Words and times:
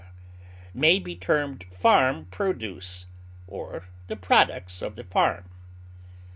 may 0.73 0.97
be 0.97 1.15
termed 1.15 1.63
farm 1.65 2.25
produce, 2.31 3.05
or 3.45 3.87
the 4.07 4.15
products 4.15 4.81
of 4.81 4.95
the 4.95 5.03
farm. 5.03 5.47